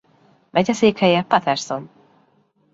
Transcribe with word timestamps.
Megyeszékhelye 0.49 1.21
Paterson. 1.23 1.89